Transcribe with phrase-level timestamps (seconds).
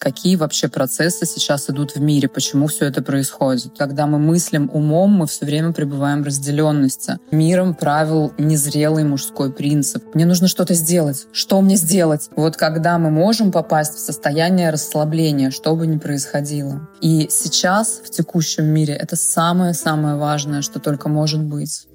[0.00, 3.74] какие вообще процессы сейчас идут в мире, почему все это происходит.
[3.78, 7.18] Когда мы мыслим умом, мы все время пребываем в разделенности.
[7.30, 10.02] Миром правил незрелый мужской принцип.
[10.14, 11.26] Мне нужно что-то сделать.
[11.32, 12.30] Что мне сделать?
[12.34, 16.88] Вот когда мы можем попасть в состояние расслабления, что бы ни происходило.
[17.02, 21.86] И сейчас, в текущем мире, это самое-самое важное, что только может быть.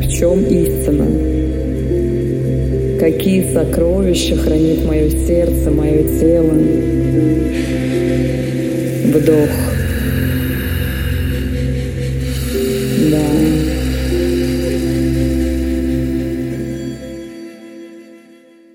[0.00, 1.39] В чем истина?
[3.00, 6.52] Какие сокровища хранит мое сердце, мое тело.
[9.16, 9.48] Вдох.
[13.10, 13.24] Да.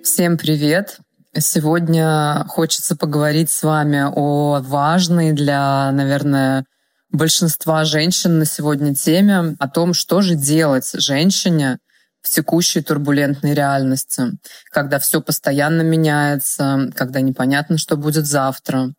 [0.01, 0.98] Всем привет!
[1.37, 6.65] Сегодня хочется поговорить с вами о важной для, наверное,
[7.12, 11.77] большинства женщин на сегодня теме, о том, что же делать женщине,
[12.25, 14.23] в текущей турбулентной реальности,
[14.71, 18.93] когда все постоянно меняется, когда непонятно, что будет завтра.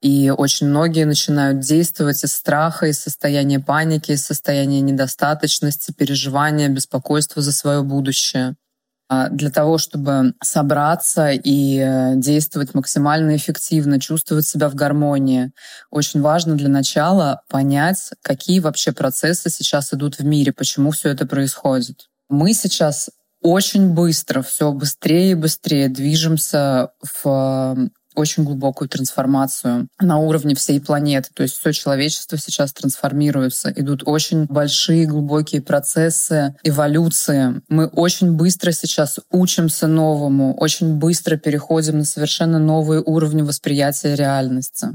[0.00, 7.40] И очень многие начинают действовать из страха, из состояния паники, из состояния недостаточности, переживания, беспокойства
[7.40, 8.56] за свое будущее.
[9.08, 15.52] А для того, чтобы собраться и э, действовать максимально эффективно, чувствовать себя в гармонии,
[15.90, 21.26] очень важно для начала понять, какие вообще процессы сейчас идут в мире, почему все это
[21.26, 22.08] происходит.
[22.32, 23.10] Мы сейчас
[23.42, 26.88] очень быстро, все быстрее и быстрее движемся
[27.22, 31.28] в очень глубокую трансформацию на уровне всей планеты.
[31.34, 33.70] То есть все человечество сейчас трансформируется.
[33.76, 37.60] Идут очень большие глубокие процессы эволюции.
[37.68, 44.88] Мы очень быстро сейчас учимся новому, очень быстро переходим на совершенно новые уровни восприятия реальности.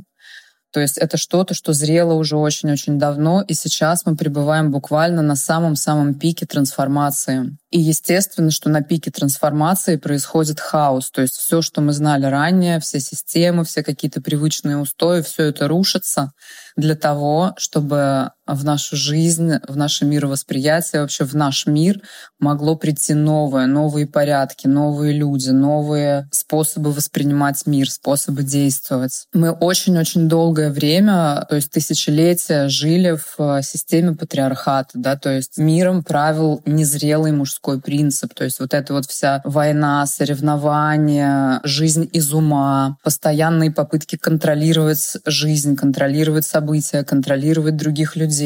[0.72, 5.36] То есть это что-то, что зрело уже очень-очень давно, и сейчас мы пребываем буквально на
[5.36, 7.58] самом-самом пике трансформации.
[7.72, 11.10] И естественно, что на пике трансформации происходит хаос.
[11.12, 15.68] То есть все, что мы знали ранее, все системы, все какие-то привычные устои, все это
[15.68, 16.32] рушится
[16.76, 22.02] для того, чтобы в нашу жизнь, в наше мировосприятие, вообще в наш мир
[22.40, 29.26] могло прийти новое, новые порядки, новые люди, новые способы воспринимать мир, способы действовать.
[29.34, 36.04] Мы очень-очень долгое время, то есть тысячелетия, жили в системе патриархата, да, то есть миром
[36.04, 42.98] правил незрелый мужской принцип, то есть вот эта вот вся война, соревнования, жизнь из ума,
[43.04, 48.37] постоянные попытки контролировать жизнь, контролировать события, контролировать других людей.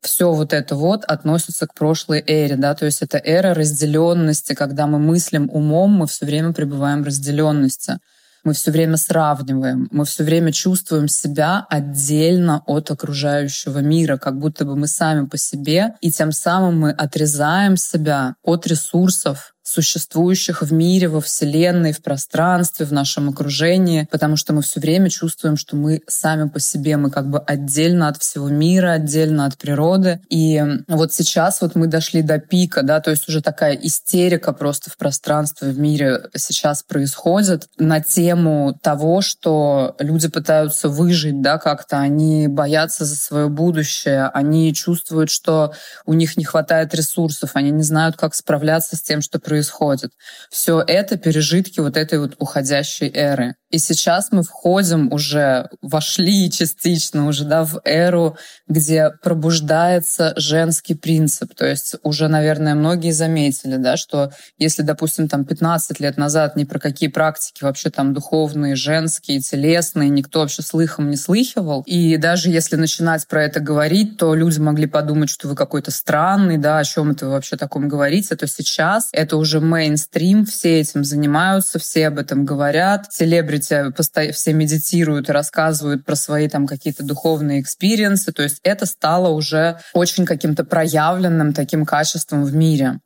[0.00, 4.86] Все вот это вот относится к прошлой эре, да, то есть это эра разделенности, когда
[4.86, 7.98] мы мыслим умом, мы все время пребываем в разделенности.
[8.44, 14.66] Мы все время сравниваем, мы все время чувствуем себя отдельно от окружающего мира, как будто
[14.66, 20.72] бы мы сами по себе, и тем самым мы отрезаем себя от ресурсов, существующих в
[20.72, 25.74] мире, во Вселенной, в пространстве, в нашем окружении, потому что мы все время чувствуем, что
[25.74, 30.20] мы сами по себе, мы как бы отдельно от всего мира, отдельно от природы.
[30.28, 34.90] И вот сейчас вот мы дошли до пика, да, то есть уже такая истерика просто
[34.90, 41.98] в пространстве, в мире сейчас происходит на тему того, что люди пытаются выжить, да, как-то
[41.98, 45.72] они боятся за свое будущее, они чувствуют, что
[46.04, 50.10] у них не хватает ресурсов, они не знают, как справляться с тем, что происходит происходит.
[50.50, 53.54] Все это пережитки вот этой вот уходящей эры.
[53.70, 58.36] И сейчас мы входим уже, вошли частично уже да, в эру,
[58.68, 61.54] где пробуждается женский принцип.
[61.54, 66.64] То есть уже, наверное, многие заметили, да, что если, допустим, там 15 лет назад ни
[66.64, 72.50] про какие практики вообще там духовные, женские, телесные никто вообще слыхом не слыхивал, и даже
[72.50, 76.84] если начинать про это говорить, то люди могли подумать, что вы какой-то странный, да, о
[76.84, 82.08] чем это вы вообще таком говорите, то сейчас это уже мейнстрим, все этим занимаются, все
[82.08, 83.92] об этом говорят, селебрити
[84.32, 88.32] все, медитируют рассказывают про свои там какие-то духовные experience ы.
[88.32, 93.00] То есть это стало уже очень каким-то проявленным таким качеством в мире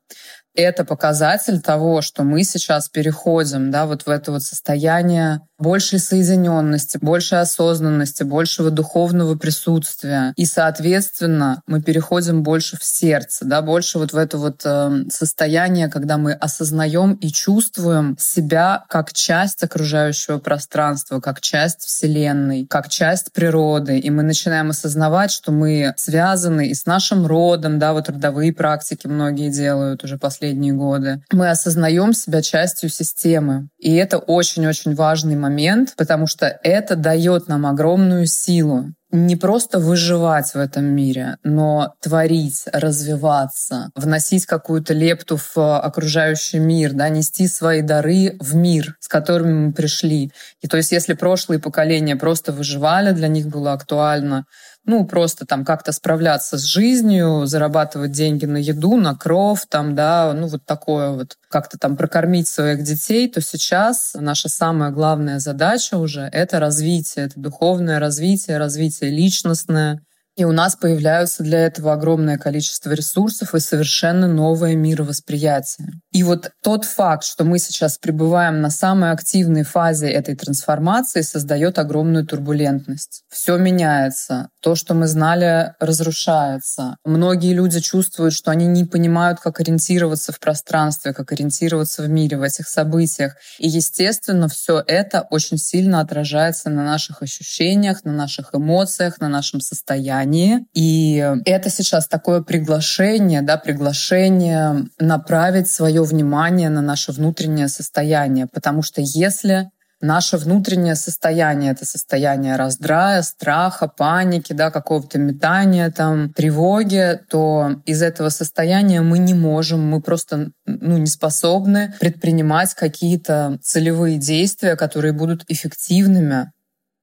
[0.55, 6.99] это показатель того, что мы сейчас переходим да, вот в это вот состояние большей соединенности,
[7.01, 10.33] большей осознанности, большего духовного присутствия.
[10.37, 15.89] И, соответственно, мы переходим больше в сердце, да, больше вот в это вот э, состояние,
[15.89, 23.33] когда мы осознаем и чувствуем себя как часть окружающего пространства, как часть Вселенной, как часть
[23.33, 23.99] природы.
[23.99, 29.07] И мы начинаем осознавать, что мы связаны и с нашим родом, да, вот родовые практики
[29.07, 31.23] многие делают уже последние годы.
[31.33, 33.69] Мы осознаем себя частью системы.
[33.79, 35.48] И это очень-очень важный момент,
[35.97, 38.93] потому что это дает нам огромную силу.
[39.11, 46.93] не просто выживать в этом мире, но творить, развиваться, вносить какую-то лепту в окружающий мир,
[46.93, 50.31] да, нести свои дары в мир, с которыми мы пришли.
[50.61, 54.45] И то есть если прошлые поколения просто выживали, для них было актуально
[54.89, 60.33] ну, просто там как-то справляться с жизнью, зарабатывать деньги на еду, на кров, там, да,
[60.33, 65.99] ну, вот такое вот, как-то там прокормить своих детей, то сейчас наша самая главная задача
[65.99, 70.01] уже— это развитие, это духовное развитие, развитие личностное,
[70.39, 75.89] и у нас появляются для этого огромное количество ресурсов и совершенно новое мировосприятие.
[76.13, 81.81] И вот тот факт, что мы сейчас пребываем на самой активной фазе этой трансформации, создает
[81.81, 83.25] огромную турбулентность.
[83.29, 84.51] Все меняется.
[84.63, 86.99] То, что мы знали, разрушается.
[87.05, 92.37] Многие люди чувствуют, что они не понимают, как ориентироваться в пространстве, как ориентироваться в мире,
[92.37, 93.35] в этих событиях.
[93.59, 99.61] И, естественно, все это очень сильно отражается на наших ощущениях, на наших эмоциях, на нашем
[99.61, 100.67] состоянии компании.
[100.75, 108.47] И это сейчас такое приглашение, да, приглашение направить свое внимание на наше внутреннее состояние.
[108.53, 109.71] Потому что если
[110.01, 118.03] наше внутреннее состояние, это состояние раздрая, страха, паники, да, какого-то метания, там, тревоги, то из
[118.03, 125.13] этого состояния мы не можем, мы просто ну, не способны предпринимать какие-то целевые действия, которые
[125.13, 126.53] будут эффективными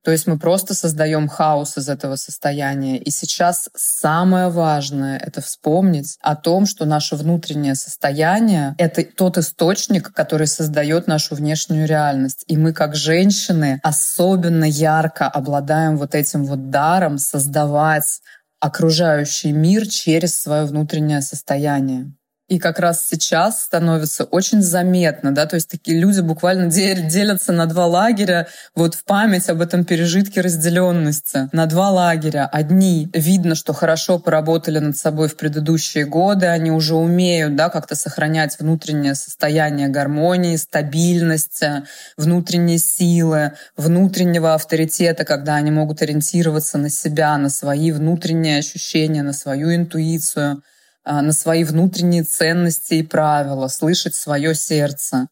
[0.05, 2.99] то есть мы просто создаем хаос из этого состояния.
[2.99, 10.13] И сейчас самое важное— это вспомнить о том, что наше внутреннее состояние— это тот источник,
[10.13, 12.43] который создает нашу внешнюю реальность.
[12.45, 18.21] И мы, как женщины, особенно ярко обладаем вот этим вот даром создавать
[18.59, 22.13] окружающий мир через свое внутреннее состояние.
[22.47, 27.65] И как раз сейчас становится очень заметно, да, то есть такие люди буквально делятся на
[27.65, 31.49] два лагеря, вот в память об этом пережитке разделенности.
[31.53, 32.47] На два лагеря.
[32.51, 37.95] Одни видно, что хорошо поработали над собой в предыдущие годы, они уже умеют, да, как-то
[37.95, 41.83] сохранять внутреннее состояние гармонии, стабильности,
[42.15, 49.33] внутренней силы, внутреннего авторитета, когда они могут ориентироваться на себя, на свои внутренние ощущения, на
[49.33, 50.61] свою интуицию—
[51.05, 55.27] на свои внутренние ценности и правила, слышать свое сердце.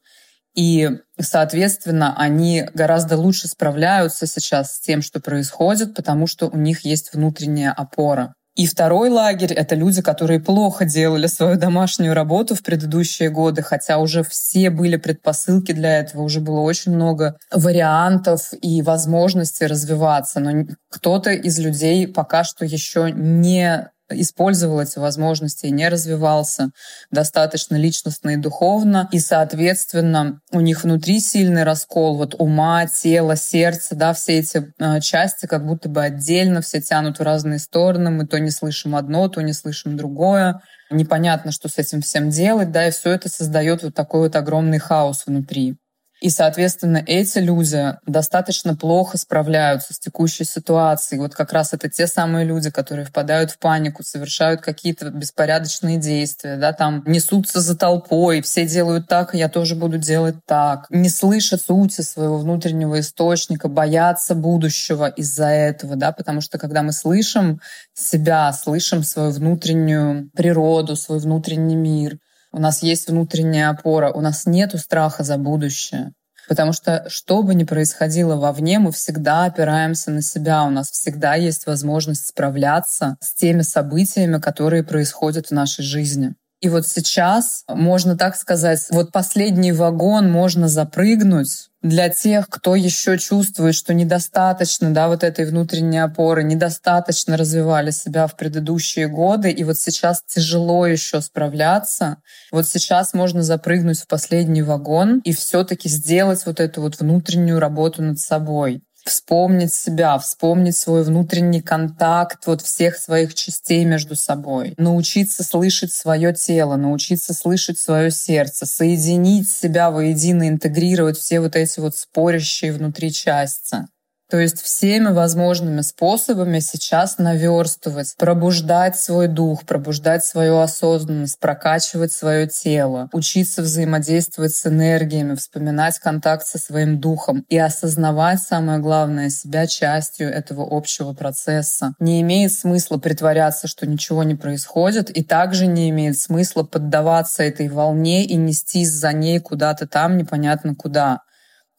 [0.55, 0.89] И,
[1.19, 7.13] соответственно, они гораздо лучше справляются сейчас с тем, что происходит, потому что у них есть
[7.13, 8.35] внутренняя опора.
[8.55, 13.97] И второй лагерь— это люди, которые плохо делали свою домашнюю работу в предыдущие годы, хотя
[13.97, 20.39] уже все были предпосылки для этого, уже было очень много вариантов и возможностей развиваться.
[20.39, 26.69] Но кто-то из людей пока что еще не использовал эти возможности и не развивался
[27.11, 29.07] достаточно личностно и духовно.
[29.11, 34.99] И, соответственно, у них внутри сильный раскол вот ума, тела, сердца, да, все эти э,
[35.01, 38.09] части как будто бы отдельно, все тянут в разные стороны.
[38.09, 40.61] Мы то не слышим одно, то не слышим другое.
[40.89, 44.79] Непонятно, что с этим всем делать, да, и все это создает вот такой вот огромный
[44.79, 45.77] хаос внутри.
[46.23, 51.19] И, соответственно, эти люди достаточно плохо справляются с текущей ситуацией.
[51.19, 56.55] Вот как раз это те самые люди, которые впадают в панику, совершают какие-то беспорядочные действия,
[56.55, 60.85] да, там несутся за толпой, все делают так, я тоже буду делать так.
[60.89, 66.93] Не слышат сути своего внутреннего источника, боятся будущего из-за этого, да, потому что когда мы
[66.93, 67.59] слышим
[67.93, 72.17] себя, слышим свою внутреннюю природу, свой внутренний мир,
[72.53, 76.13] у нас есть внутренняя опора, у нас нет страха за будущее.
[76.47, 80.63] Потому что что бы ни происходило вовне, мы всегда опираемся на себя.
[80.63, 86.33] У нас всегда есть возможность справляться с теми событиями, которые происходят в нашей жизни.
[86.61, 93.17] И вот сейчас, можно так сказать, вот последний вагон можно запрыгнуть для тех, кто еще
[93.17, 99.63] чувствует, что недостаточно да, вот этой внутренней опоры, недостаточно развивали себя в предыдущие годы, и
[99.65, 102.17] вот сейчас тяжело еще справляться.
[102.51, 108.01] Вот сейчас можно запрыгнуть в последний вагон и все-таки сделать вот эту вот внутреннюю работу
[108.01, 115.43] над собой вспомнить себя, вспомнить свой внутренний контакт вот всех своих частей между собой, научиться
[115.43, 121.95] слышать свое тело, научиться слышать свое сердце, соединить себя воедино, интегрировать все вот эти вот
[121.95, 123.85] спорящие внутри части.
[124.33, 132.47] То есть всеми возможными способами сейчас наверстывать, пробуждать свой дух, пробуждать свою осознанность, прокачивать свое
[132.47, 139.67] тело, учиться взаимодействовать с энергиями, вспоминать контакт со своим духом и осознавать, самое главное, себя
[139.67, 141.93] частью этого общего процесса.
[141.99, 147.69] Не имеет смысла притворяться, что ничего не происходит, и также не имеет смысла поддаваться этой
[147.69, 151.19] волне и нестись за ней куда-то там непонятно куда.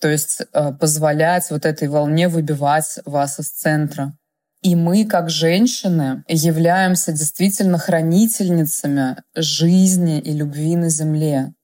[0.04, 4.12] То есть э, позволять вот этой волне выбивать вас из центра.
[4.61, 11.54] И мы, как женщины, являемся действительно хранительницами жизни и любви на Земле.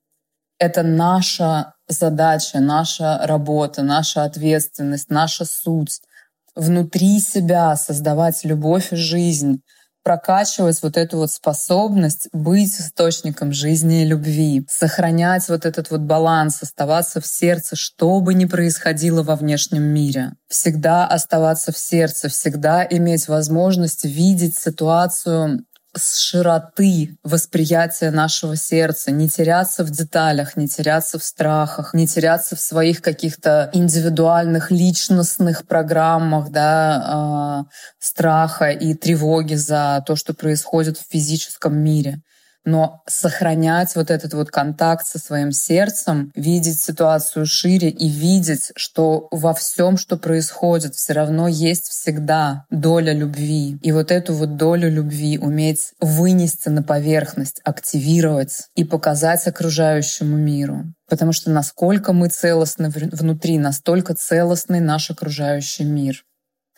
[0.59, 6.00] Это наша задача, наша работа, наша ответственность, наша суть.
[6.54, 9.61] Внутри себя создавать любовь и жизнь,
[10.11, 16.64] прокачивать вот эту вот способность быть источником жизни и любви, сохранять вот этот вот баланс,
[16.64, 20.33] оставаться в сердце, что бы ни происходило во внешнем мире.
[20.49, 25.64] Всегда оставаться в сердце, всегда иметь возможность видеть ситуацию
[25.97, 32.54] с широты восприятия нашего сердца, не теряться в деталях, не теряться в страхах, не теряться
[32.56, 40.99] в своих каких-то индивидуальных личностных программах да, э, страха и тревоги за то, что происходит
[40.99, 42.23] в физическом мире
[42.64, 49.29] но сохранять вот этот вот контакт со своим сердцем, видеть ситуацию шире и видеть, что
[49.31, 53.79] во всем, что происходит, все равно есть всегда доля любви.
[53.83, 60.85] И вот эту вот долю любви уметь вынести на поверхность, активировать и показать окружающему миру.
[61.09, 66.25] Потому что насколько мы целостны внутри, настолько целостный наш окружающий мир.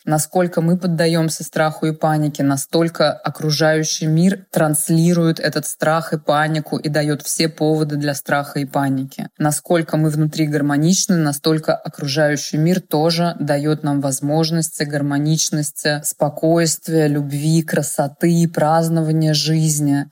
[0.05, 6.89] Насколько мы поддаемся страху и панике, настолько окружающий мир транслирует этот страх и панику и
[6.89, 9.29] дает все поводы для страха и паники.
[9.37, 18.49] Насколько мы внутри гармоничны, настолько окружающий мир тоже дает нам возможности гармоничности, спокойствия, любви, красоты,
[18.53, 20.07] празднования жизни.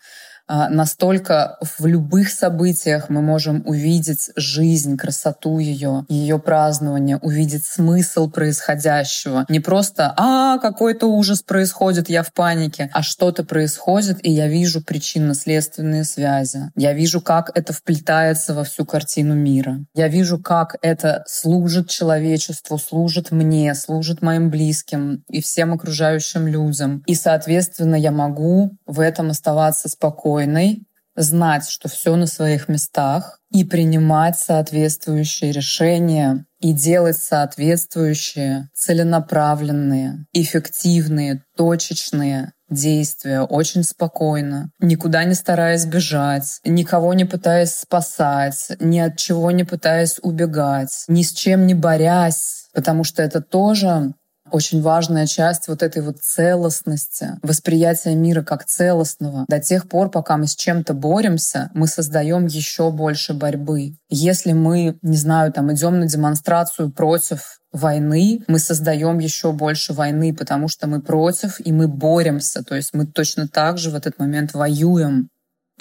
[0.54, 8.30] А, настолько в любых событиях мы можем увидеть жизнь, красоту ее, ее празднование, увидеть смысл
[8.30, 9.46] происходящего.
[9.48, 14.84] Не просто «А, какой-то ужас происходит, я в панике», а что-то происходит, и я вижу
[14.84, 16.70] причинно-следственные связи.
[16.76, 19.78] Я вижу, как это вплетается во всю картину мира.
[19.94, 27.04] Я вижу, как это служит человечеству, служит мне, служит моим близким и всем окружающим людям.
[27.06, 30.84] И, соответственно, я могу в этом оставаться спокойно спокойной,
[31.16, 41.44] знать, что все на своих местах и принимать соответствующие решения и делать соответствующие целенаправленные, эффективные,
[41.58, 49.52] точечные действия очень спокойно, никуда не стараясь бежать, никого не пытаясь спасать, ни от чего
[49.52, 54.14] не пытаясь убегать, ни с чем не борясь, потому что это тоже
[54.52, 59.46] очень важная часть вот этой вот целостности, восприятия мира как целостного.
[59.48, 63.96] До тех пор, пока мы с чем-то боремся, мы создаем еще больше борьбы.
[64.10, 70.36] Если мы, не знаю, там идем на демонстрацию против войны, мы создаем еще больше войны,
[70.36, 72.64] потому что мы против и мы боремся.
[72.64, 75.30] То есть мы точно так же в этот момент воюем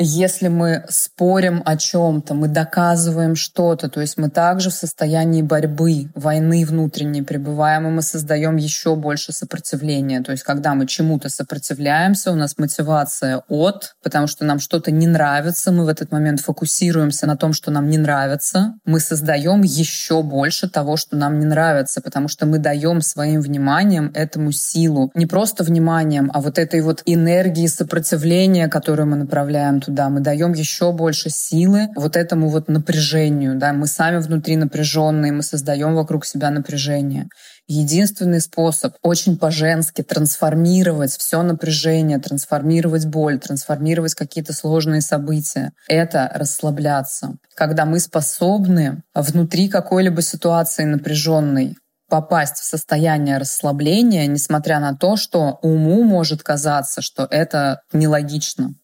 [0.02, 6.10] если мы спорим о чем-то, мы доказываем что-то, то есть мы также в состоянии борьбы,
[6.14, 10.22] войны внутренней пребываем, и мы создаем еще больше сопротивления.
[10.22, 15.06] То есть когда мы чему-то сопротивляемся, у нас мотивация от, потому что нам что-то не
[15.06, 20.22] нравится, мы в этот момент фокусируемся на том, что нам не нравится, мы создаем еще
[20.22, 25.10] больше того, что нам не нравится, потому что мы даем своим вниманием этому силу.
[25.14, 30.52] Не просто вниманием, а вот этой вот энергии сопротивления, которую мы направляем туда, мы даем
[30.52, 36.24] еще больше силы вот этому вот напряжению, да, мы сами внутри напряженные, мы создаем вокруг
[36.24, 37.26] себя напряжение.
[37.66, 47.36] Единственный способ очень по-женски трансформировать все напряжение, трансформировать боль, трансформировать какие-то сложные события— это расслабляться.
[47.54, 51.76] Когда мы способны внутри какой-либо ситуации напряженной
[52.08, 58.74] попасть в состояние расслабления, несмотря на то, что уму может казаться, что это нелогично.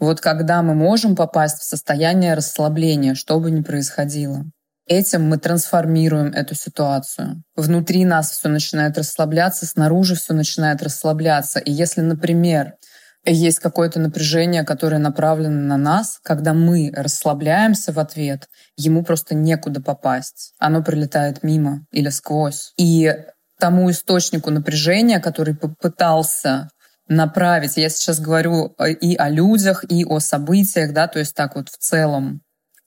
[0.00, 4.44] Вот когда мы можем попасть в состояние расслабления, что бы ни происходило.
[4.86, 7.44] Этим мы трансформируем эту ситуацию.
[7.54, 11.60] Внутри нас все начинает расслабляться, снаружи все начинает расслабляться.
[11.60, 12.72] И если, например,
[13.24, 19.82] есть какое-то напряжение, которое направлено на нас, когда мы расслабляемся в ответ, ему просто некуда
[19.82, 20.54] попасть.
[20.58, 22.72] Оно прилетает мимо или сквозь.
[22.78, 23.14] И
[23.58, 26.70] тому источнику напряжения, который попытался
[27.10, 27.76] направить.
[27.76, 31.68] Я сейчас говорю э, и о людях, и о событиях, да, то есть так вот
[31.68, 32.40] в целом.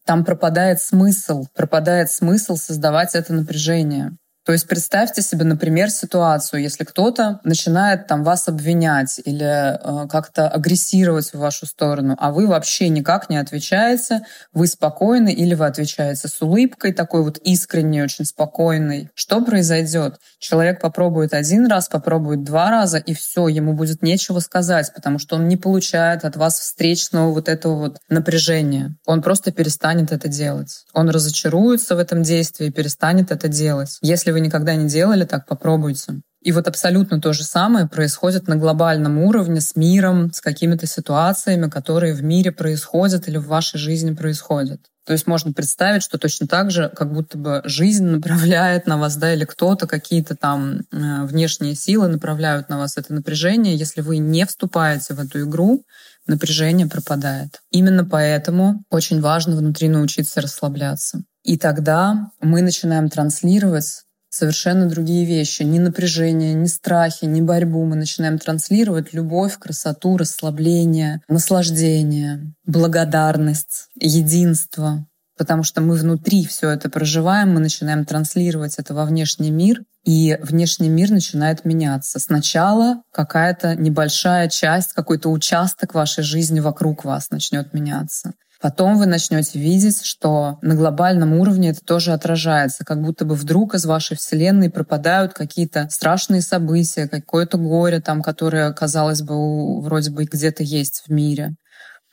[0.05, 4.17] Там пропадает смысл, пропадает смысл создавать это напряжение.
[4.45, 10.49] То есть представьте себе, например, ситуацию, если кто-то начинает там вас обвинять или э, как-то
[10.49, 16.27] агрессировать в вашу сторону, а вы вообще никак не отвечаете, вы спокойны или вы отвечаете
[16.27, 19.09] с улыбкой, такой вот искренней, очень спокойной.
[19.15, 20.19] Что произойдет?
[20.39, 25.37] Человек попробует один раз, попробует два раза, и все, ему будет нечего сказать, потому что
[25.37, 28.97] он не получает от вас встречного вот этого вот напряжения.
[29.05, 30.83] Он просто перестанет это делать.
[30.93, 33.97] Он разочаруется в этом действии и перестанет это делать.
[34.01, 36.21] Если вы никогда не делали так, попробуйте.
[36.43, 41.69] И вот абсолютно то же самое происходит на глобальном уровне с миром, с какими-то ситуациями,
[41.69, 44.81] которые в мире происходят или в вашей жизни происходят.
[45.05, 49.15] То есть можно представить, что точно так же, как будто бы жизнь направляет на вас,
[49.15, 53.75] да, или кто-то, какие-то там э, внешние силы направляют на вас это напряжение.
[53.75, 55.85] Если вы не вступаете в эту игру,
[56.27, 57.61] напряжение пропадает.
[57.71, 61.23] Именно поэтому очень важно внутри научиться расслабляться.
[61.43, 65.61] И тогда мы начинаем транслировать совершенно другие вещи.
[65.61, 67.85] Ни напряжение, ни страхи, ни борьбу.
[67.85, 75.05] Мы начинаем транслировать любовь, красоту, расслабление, наслаждение, благодарность, единство.
[75.37, 80.37] Потому что мы внутри все это проживаем, мы начинаем транслировать это во внешний мир, и
[80.41, 82.19] внешний мир начинает меняться.
[82.19, 88.33] Сначала какая-то небольшая часть, какой-то участок вашей жизни вокруг вас начнет меняться.
[88.63, 93.75] Потом вы начнете видеть, что на глобальном уровне это тоже отражается, как будто бы вдруг
[93.75, 100.23] из вашей вселенной пропадают какие-то страшные события, какое-то горе там, которое, казалось бы, вроде бы
[100.23, 101.55] где-то есть в мире.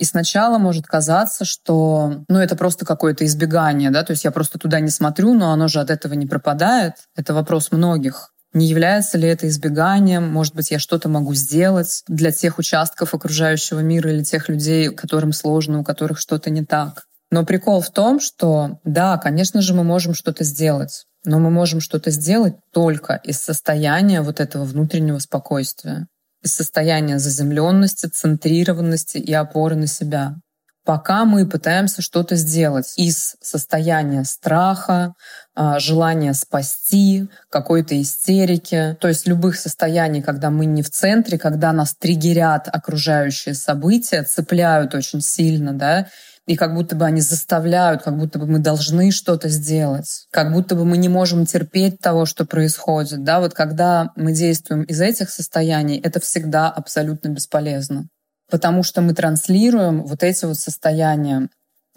[0.01, 4.59] И сначала может казаться, что ну, это просто какое-то избегание, да, то есть я просто
[4.59, 6.95] туда не смотрю, но оно же от этого не пропадает.
[7.15, 8.33] Это вопрос многих.
[8.53, 10.29] Не является ли это избеганием?
[10.29, 15.33] Может быть, я что-то могу сделать для тех участков окружающего мира или тех людей, которым
[15.33, 17.05] сложно, у которых что-то не так.
[17.31, 21.81] Но прикол в том, что да, конечно же, мы можем что-то сделать, но мы можем
[21.81, 26.09] что-то сделать только из состояния вот этого внутреннего спокойствия,
[26.43, 30.35] из состояния заземленности, центрированности и опоры на себя
[30.85, 35.15] пока мы пытаемся что-то сделать из состояния страха,
[35.55, 41.73] а, желания спасти, какой-то истерики, то есть любых состояний, когда мы не в центре, когда
[41.73, 46.07] нас триггерят окружающие события, цепляют очень сильно, да,
[46.47, 50.75] и как будто бы они заставляют, как будто бы мы должны что-то сделать, как будто
[50.75, 53.23] бы мы не можем терпеть того, что происходит.
[53.23, 53.39] Да?
[53.39, 58.09] Вот когда мы действуем из этих состояний, это всегда абсолютно бесполезно
[58.51, 61.49] потому что мы транслируем вот эти вот состояния.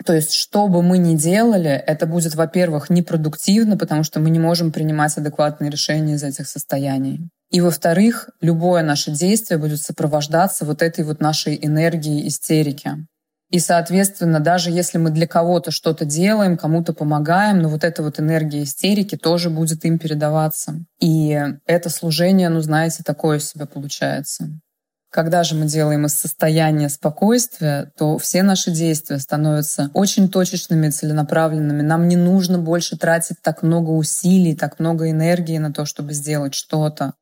[0.06, 4.40] То есть, что бы мы ни делали, это будет, во-первых, непродуктивно, потому что мы не
[4.40, 7.30] можем принимать адекватные решения из этих состояний.
[7.52, 13.06] И, во-вторых, любое наше действие будет сопровождаться вот этой вот нашей энергией истерики.
[13.52, 18.20] И, соответственно, даже если мы для кого-то что-то делаем, кому-то помогаем, но вот эта вот
[18.20, 20.84] энергия истерики тоже будет им передаваться.
[21.00, 24.60] И это служение, ну, знаете, такое себе получается.
[25.14, 31.84] Когда же мы делаем из состояния спокойствия, то все наши действия становятся очень точечными, целенаправленными.
[31.84, 36.56] Нам не нужно больше тратить так много усилий, так много энергии на то, чтобы сделать
[36.56, 37.14] что-то.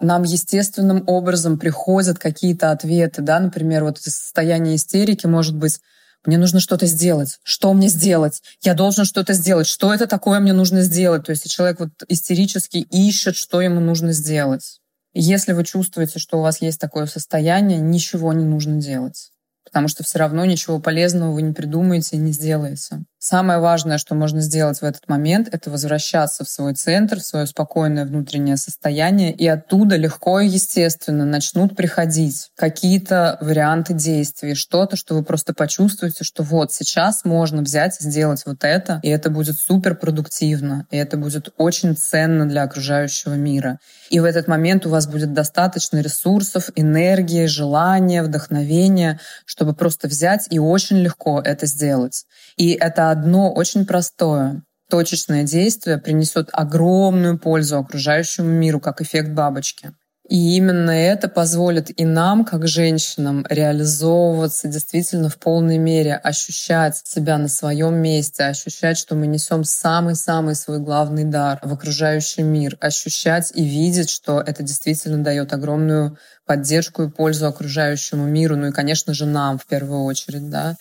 [0.00, 5.78] Нам естественным образом приходят какие-то ответы, да, например, вот состояние истерики может быть
[6.24, 7.38] мне нужно что-то сделать.
[7.42, 8.42] Что мне сделать?
[8.62, 9.66] Я должен что-то сделать.
[9.66, 11.24] Что это такое мне нужно сделать?
[11.24, 14.79] То есть человек вот истерически ищет, что ему нужно сделать.
[15.12, 19.32] Если вы чувствуете, что у вас есть такое состояние, ничего не нужно делать
[19.64, 23.04] потому что все равно ничего полезного вы не придумаете и не сделаете.
[23.22, 27.46] Самое важное, что можно сделать в этот момент, это возвращаться в свой центр, в свое
[27.46, 35.14] спокойное внутреннее состояние, и оттуда легко и естественно начнут приходить какие-то варианты действий, что-то, что
[35.14, 39.58] вы просто почувствуете, что вот сейчас можно взять и сделать вот это, и это будет
[39.58, 43.80] супер продуктивно, и это будет очень ценно для окружающего мира.
[44.08, 50.46] И в этот момент у вас будет достаточно ресурсов, энергии, желания, вдохновения, чтобы просто взять
[50.48, 52.24] и очень легко это сделать.
[52.56, 59.92] И это одно очень простое, точечное действие принесет огромную пользу окружающему миру, как эффект бабочки.
[60.30, 67.36] И именно это позволит и нам, как женщинам, реализовываться действительно в полной мере, ощущать себя
[67.36, 73.50] на своем месте, ощущать, что мы несем самый-самый свой главный дар в окружающий мир, ощущать
[73.56, 76.16] и видеть, что это действительно дает огромную
[76.46, 80.76] поддержку и пользу окружающему миру, ну и, конечно же, нам в первую очередь, да.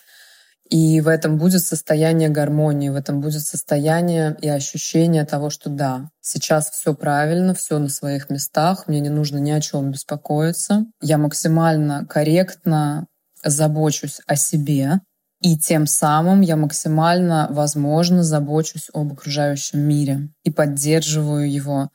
[0.70, 6.12] И в этом будет состояние гармонии, в этом будет состояние и ощущение того, что да,
[6.22, 10.86] сейчас все правильно, все на своих местах, мне не нужно ни о чем беспокоиться.
[11.02, 13.08] Я максимально корректно
[13.44, 15.00] забочусь о себе,
[15.42, 21.90] и тем самым я максимально, возможно, забочусь об окружающем мире и поддерживаю его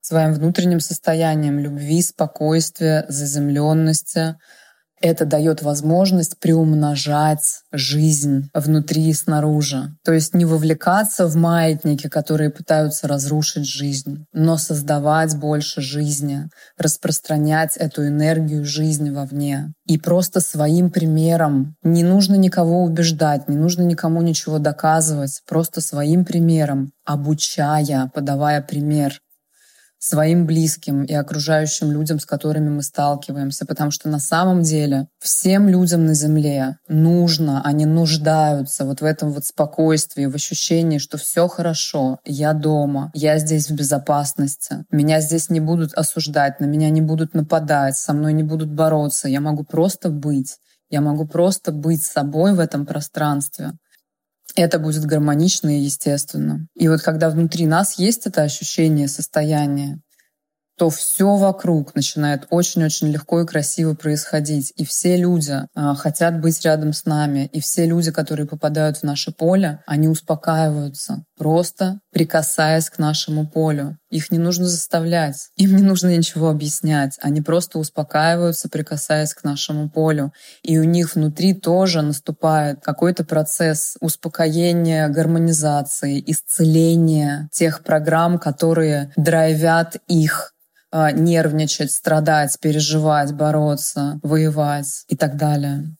[0.00, 4.36] своим внутренним состоянием любви, спокойствия, заземленности,
[5.04, 9.94] это дает возможность приумножать жизнь внутри и снаружи.
[10.02, 17.76] То есть не вовлекаться в маятники, которые пытаются разрушить жизнь, но создавать больше жизни, распространять
[17.76, 19.74] эту энергию жизни вовне.
[19.86, 26.24] И просто своим примером, не нужно никого убеждать, не нужно никому ничего доказывать, просто своим
[26.24, 29.20] примером, обучая, подавая пример,
[30.04, 35.66] своим близким и окружающим людям, с которыми мы сталкиваемся, потому что на самом деле всем
[35.66, 41.48] людям на Земле нужно, они нуждаются вот в этом вот спокойствии, в ощущении, что все
[41.48, 47.00] хорошо, я дома, я здесь в безопасности, меня здесь не будут осуждать, на меня не
[47.00, 50.58] будут нападать, со мной не будут бороться, я могу просто быть.
[50.90, 53.72] Я могу просто быть собой в этом пространстве
[54.54, 56.66] это будет гармонично и естественно.
[56.74, 60.00] И вот когда внутри нас есть это ощущение состояния,
[60.76, 64.72] то все вокруг начинает очень-очень легко и красиво происходить.
[64.76, 67.48] И все люди а, хотят быть рядом с нами.
[67.52, 73.98] И все люди, которые попадают в наше поле, они успокаиваются, просто прикасаясь к нашему полю.
[74.08, 77.18] Их не нужно заставлять, им не нужно ничего объяснять.
[77.20, 80.32] Они просто успокаиваются, прикасаясь к нашему полю.
[80.62, 89.96] И у них внутри тоже наступает какой-то процесс успокоения, гармонизации, исцеления тех программ, которые драйвят
[90.06, 90.54] их
[90.92, 95.96] а, нервничать, страдать, переживать, бороться, воевать и так далее.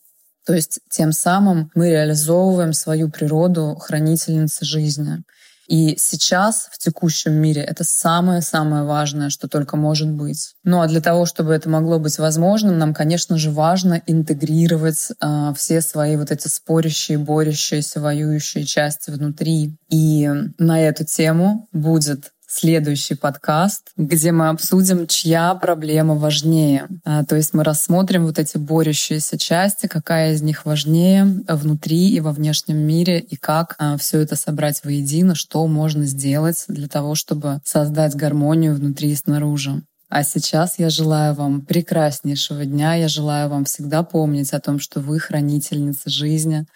[0.47, 5.25] То есть тем самым мы реализовываем свою природу хранительницы жизни.
[5.69, 10.55] И сейчас, в текущем мире, это самое-самое важное, что только может быть.
[10.65, 15.53] Ну а для того, чтобы это могло быть возможным, нам, конечно же, важно интегрировать э,
[15.57, 19.77] все свои вот эти спорящие, борющиеся, воюющие части внутри.
[19.89, 26.87] И на эту тему будет следующий подкаст, где мы обсудим, чья проблема важнее.
[27.05, 32.21] А, то есть мы рассмотрим вот эти борющиеся части, какая из них важнее внутри и
[32.21, 37.17] во внешнем мире, и как а, все это собрать воедино, что можно сделать для того,
[37.17, 39.83] чтобы создать гармонию внутри и снаружи.
[40.09, 42.95] А сейчас я желаю вам прекраснейшего дня.
[42.95, 46.67] Я желаю вам всегда помнить о том, что вы хранительница жизни.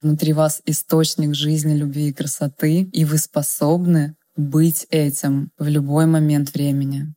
[0.00, 6.54] Внутри вас источник жизни, любви и красоты, и вы способны быть этим в любой момент
[6.54, 7.14] времени.